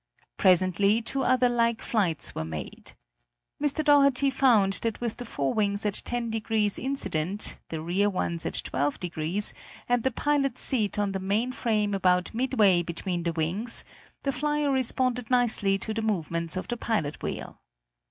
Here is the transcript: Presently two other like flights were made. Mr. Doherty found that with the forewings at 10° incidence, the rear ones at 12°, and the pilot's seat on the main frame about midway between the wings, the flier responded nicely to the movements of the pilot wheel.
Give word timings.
Presently 0.35 0.99
two 1.03 1.21
other 1.21 1.47
like 1.47 1.83
flights 1.83 2.33
were 2.33 2.43
made. 2.43 2.93
Mr. 3.61 3.85
Doherty 3.85 4.31
found 4.31 4.73
that 4.81 4.99
with 4.99 5.17
the 5.17 5.25
forewings 5.25 5.85
at 5.85 5.93
10° 5.93 6.79
incidence, 6.79 7.59
the 7.69 7.81
rear 7.81 8.09
ones 8.09 8.43
at 8.47 8.55
12°, 8.55 9.53
and 9.87 10.01
the 10.01 10.09
pilot's 10.09 10.61
seat 10.61 10.97
on 10.97 11.11
the 11.11 11.19
main 11.19 11.51
frame 11.51 11.93
about 11.93 12.33
midway 12.33 12.81
between 12.81 13.21
the 13.21 13.33
wings, 13.33 13.85
the 14.23 14.31
flier 14.31 14.71
responded 14.71 15.29
nicely 15.29 15.77
to 15.77 15.93
the 15.93 16.01
movements 16.01 16.57
of 16.57 16.67
the 16.67 16.77
pilot 16.77 17.21
wheel. 17.21 17.61